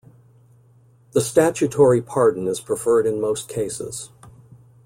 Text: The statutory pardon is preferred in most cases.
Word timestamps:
The 1.11 1.21
statutory 1.21 2.01
pardon 2.01 2.47
is 2.47 2.59
preferred 2.59 3.05
in 3.05 3.21
most 3.21 3.47
cases. 3.47 4.09